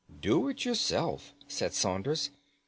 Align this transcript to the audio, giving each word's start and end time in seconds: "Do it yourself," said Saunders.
"Do 0.19 0.47
it 0.49 0.65
yourself," 0.65 1.31
said 1.47 1.75
Saunders. 1.75 2.31